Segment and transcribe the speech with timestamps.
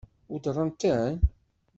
[0.31, 1.13] Weddṛen-ten?